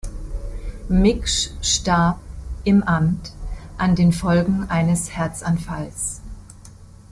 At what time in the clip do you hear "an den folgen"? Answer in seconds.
3.77-4.67